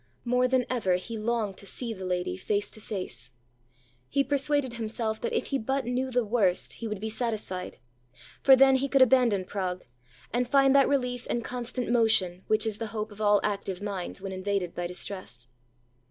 [0.25, 3.29] More than ever he longed to see the lady face to face.
[4.09, 7.77] He persuaded himself that if he but knew the worst he would be satisfied;
[8.41, 9.85] for then he could abandon Prague,
[10.33, 14.23] and find that relief in constant motion, which is the hope of all active minds
[14.23, 15.47] when invaded by distress.